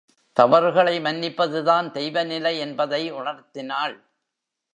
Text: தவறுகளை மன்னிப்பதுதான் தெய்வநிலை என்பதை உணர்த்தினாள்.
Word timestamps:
தவறுகளை 0.37 0.99
மன்னிப்பதுதான் 0.99 1.87
தெய்வநிலை 1.91 2.57
என்பதை 2.57 3.13
உணர்த்தினாள். 3.13 3.95